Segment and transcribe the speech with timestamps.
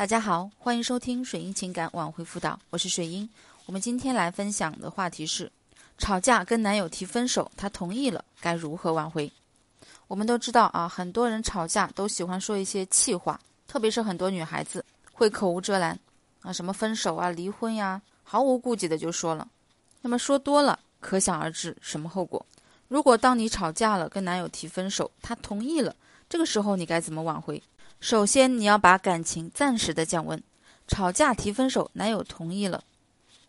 [0.00, 3.28] 大家好，欢迎收听水英情感挽回辅导，我是水英。
[3.66, 5.52] 我们今天来分享的话题是：
[5.98, 9.30] 吵架跟男友提分手，他同意了，该如何挽回？
[10.08, 14.82] 我们都知道啊，很多人吵架都喜欢说一些气话，特别是很多女孩子
[15.12, 16.00] 会口无遮拦
[16.40, 19.46] 啊，什么分手啊、离婚呀，毫无顾忌的就说了。
[20.00, 22.46] 那么说多了，可想而知什么后果。
[22.88, 25.94] 如果当你吵架了，跟男友提分手，他同意了，
[26.26, 27.62] 这个时候你该怎么挽回？
[28.00, 30.42] 首先，你要把感情暂时的降温。
[30.88, 32.82] 吵架提分手，男友同意了，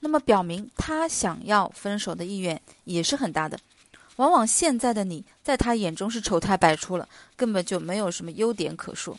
[0.00, 3.58] 那么表明他想要分手的意愿也是很大的。
[4.16, 9.16] 往往现在的你在他眼中是丑态百出了，根本就没有什么优点可说。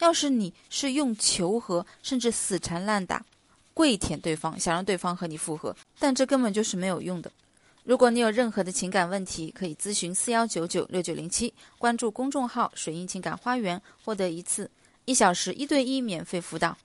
[0.00, 3.24] 要是你是用求和，甚至死缠烂打、
[3.72, 7.30] 跪舔对方，想让对方和你复合，但这根本就是没有用的。
[7.88, 14.70] 如果你有任何的情感问题，可以咨询四幺九九六九零七，关注公众号“水印情感花园”，获得一次
[15.06, 16.76] 一小时一对一免费辅导。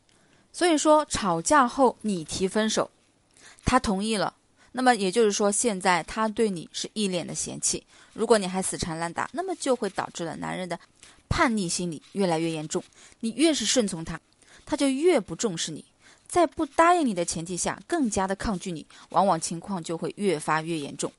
[0.53, 2.89] 所以说，吵架后你提分手，
[3.65, 4.33] 他同意了，
[4.71, 7.85] 那么也就是说，现在他对你是一脸的嫌弃。
[8.13, 10.79] 如果你还死缠烂打，那么就会导致了男人的
[11.27, 12.81] 叛逆心理越来越严重。
[13.19, 14.17] 你越是顺从他，
[14.65, 15.83] 他就越不重视你。
[16.33, 21.11] 在不答应你的前提下，更加的抗拒你，往往情况就会越发越严重。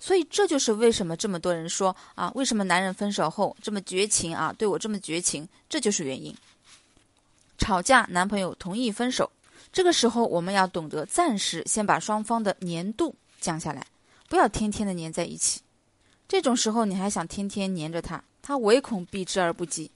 [0.00, 6.34] 所以这就是为什么这么多人说啊，为什么男人分手后这么绝情啊，对我这么绝情，这就是原因。
[7.58, 9.30] 吵架，男朋友同意分手，
[9.72, 13.86] 这个时候我们要懂得暂时先把双方的粘度降下来，
[14.28, 15.60] 不要天天的粘在一起。
[16.26, 19.92] 这种时候你还想天天粘着他，他唯恐避之而不及。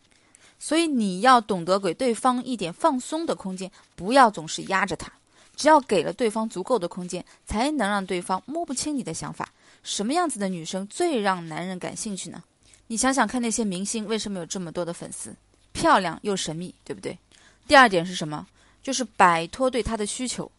[0.61, 5.11] 所以你要懂得给对方一点放松的空间，不要总是压着他。
[5.57, 9.53] 只要给了对方足够的空间，才能让对方摸不清你的想法。
[9.83, 12.43] 什么样子的女生最让男人感兴趣呢？
[12.87, 15.35] 你想想看，那些明星为什么有这么多的粉丝？
[15.73, 17.19] 漂亮又神秘，对不对？
[17.67, 18.47] 第二点是什么？
[18.83, 20.51] 就是摆脱对他的需求。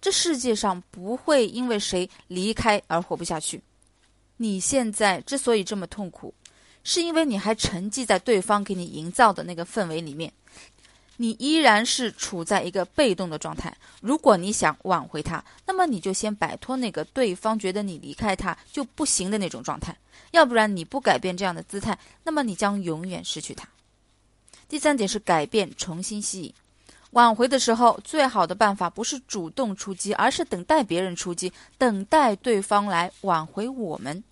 [0.00, 3.60] 这世界上不会因为谁离开而活不下去。
[4.36, 6.32] 你现在之所以这么痛苦。
[6.82, 10.32] 是因为你还沉寂在对方给你营造的那个氛围里面，
[11.16, 13.76] 你依然是处在一个被动的状态。
[14.00, 19.94] 如果你想挽回他，那么你就先摆脱那个对方觉得你离开他就不行的那种状态，
[20.30, 23.68] 要不然你不改变这样的姿态，那么你将永远失去他。
[24.66, 26.54] 第三点是改变，重新吸引。
[27.10, 34.24] 挽回的时候，最好的办法不是主动出击，而是等待别人出击，等待对方来挽回我们。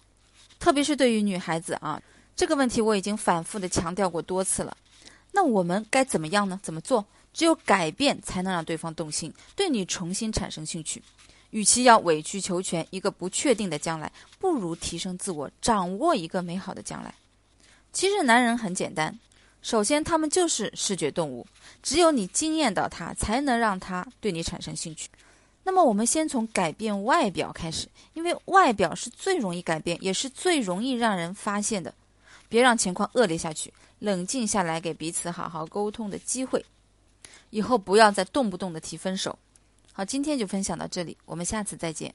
[0.58, 2.00] 特别是对于女孩子啊。
[2.38, 4.76] 这个问题我已经反复的强调过多次了，
[5.32, 6.60] 那我们该怎么样呢？
[6.62, 7.04] 怎么做？
[7.34, 11.02] 只有改变才能让对方动心，对你重新产生兴趣。
[11.50, 17.12] 与其要委曲求全一个不确定的将来，不如提升自我，掌握一个美好的将来。
[17.92, 19.18] 其实男人很简单，
[19.60, 21.44] 首先他们就是视觉动物，
[21.82, 25.08] 只有你惊艳到他，才能让他对你产生兴趣。
[25.64, 31.92] 那么我们先从改变外表开始，因为外表是最容易改变，也是最容易让人发现的。
[32.48, 36.64] 别让情况恶劣下去，冷静下来，给彼此好好沟通的机会。
[37.50, 39.38] 以后不要再动不动的提分手。
[39.92, 42.14] 好，今天就分享到这里，我们下次再见。